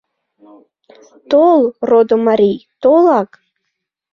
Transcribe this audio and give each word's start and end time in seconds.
—Тол, 1.31 1.61
родо 1.89 2.15
марий, 2.27 2.57
толак. 2.81 3.29